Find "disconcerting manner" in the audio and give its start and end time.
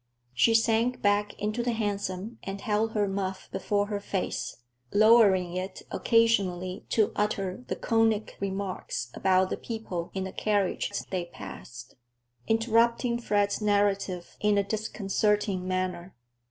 14.63-16.15